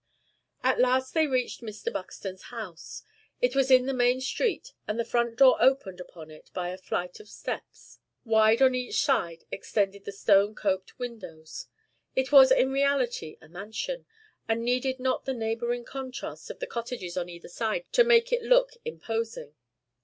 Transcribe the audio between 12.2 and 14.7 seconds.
was in reality a mansion, and